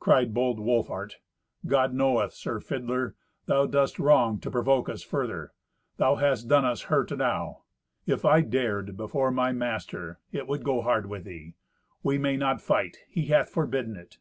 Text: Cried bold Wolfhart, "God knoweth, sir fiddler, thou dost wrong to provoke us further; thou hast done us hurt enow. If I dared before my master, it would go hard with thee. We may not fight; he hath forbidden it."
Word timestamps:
Cried 0.00 0.32
bold 0.32 0.58
Wolfhart, 0.58 1.16
"God 1.66 1.92
knoweth, 1.92 2.32
sir 2.32 2.60
fiddler, 2.60 3.14
thou 3.44 3.66
dost 3.66 3.98
wrong 3.98 4.40
to 4.40 4.50
provoke 4.50 4.88
us 4.88 5.02
further; 5.02 5.52
thou 5.98 6.14
hast 6.14 6.48
done 6.48 6.64
us 6.64 6.84
hurt 6.84 7.12
enow. 7.12 7.62
If 8.06 8.24
I 8.24 8.40
dared 8.40 8.96
before 8.96 9.30
my 9.30 9.52
master, 9.52 10.18
it 10.32 10.48
would 10.48 10.64
go 10.64 10.80
hard 10.80 11.10
with 11.10 11.24
thee. 11.24 11.56
We 12.02 12.16
may 12.16 12.38
not 12.38 12.62
fight; 12.62 12.96
he 13.10 13.26
hath 13.26 13.50
forbidden 13.50 13.96
it." 13.96 14.16